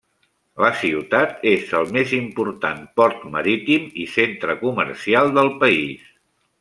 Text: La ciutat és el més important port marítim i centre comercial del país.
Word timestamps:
La 0.63 0.69
ciutat 0.77 1.43
és 1.51 1.67
el 1.79 1.85
més 1.97 2.15
important 2.19 2.81
port 3.01 3.21
marítim 3.35 3.85
i 4.05 4.07
centre 4.15 4.57
comercial 4.63 5.31
del 5.37 5.53
país. 5.67 6.09